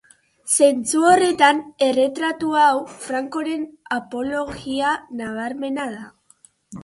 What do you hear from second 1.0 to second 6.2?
horretan, erretratu hau Francoren apologia nabarmena da.